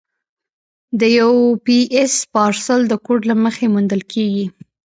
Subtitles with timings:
[0.99, 1.33] د یو
[1.65, 4.45] پي ایس پارسل د کوډ له مخې موندل کېږي.